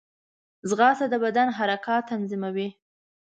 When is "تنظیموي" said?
2.11-2.69